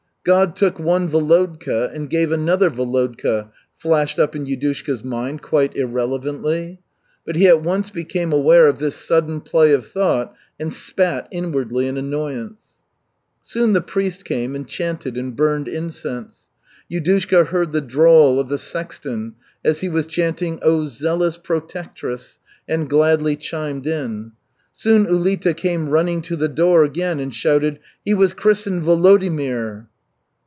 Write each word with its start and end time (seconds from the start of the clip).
"God 0.23 0.55
took 0.55 0.77
one 0.77 1.09
Volodka 1.09 1.89
and 1.95 2.07
gave 2.07 2.31
another 2.31 2.69
Volodka," 2.69 3.49
flashed 3.75 4.19
up 4.19 4.35
in 4.35 4.45
Yudushka's 4.45 5.03
mind 5.03 5.41
quite 5.41 5.75
irrelevantly; 5.75 6.79
but 7.25 7.35
he 7.35 7.47
at 7.47 7.63
once 7.63 7.89
became 7.89 8.31
aware 8.31 8.67
of 8.67 8.77
this 8.77 8.95
sudden 8.95 9.41
play 9.41 9.71
of 9.71 9.87
thought 9.87 10.35
and 10.59 10.71
spat 10.71 11.27
inwardly 11.31 11.87
in 11.87 11.97
annoyance. 11.97 12.81
Soon 13.41 13.73
the 13.73 13.81
priest 13.81 14.23
came 14.23 14.55
and 14.55 14.67
chanted 14.67 15.17
and 15.17 15.35
burned 15.35 15.67
incense. 15.67 16.49
Yudushka 16.87 17.47
heard 17.47 17.71
the 17.71 17.81
drawl 17.81 18.39
of 18.39 18.47
the 18.47 18.59
sexton 18.59 19.33
as 19.65 19.79
he 19.81 19.89
was 19.89 20.05
chanting, 20.05 20.59
"Oh, 20.61 20.85
Zealous 20.85 21.39
Protectress!" 21.39 22.37
and 22.67 22.87
gladly 22.87 23.35
chimed 23.35 23.87
in. 23.87 24.33
Soon 24.71 25.07
Ulita 25.07 25.55
came 25.55 25.89
running 25.89 26.21
to 26.21 26.35
the 26.35 26.47
door 26.47 26.83
again 26.83 27.19
and 27.19 27.33
shouted, 27.33 27.79
"He 28.05 28.13
was 28.13 28.33
christened 28.33 28.83
Volodimir!" 28.83 29.87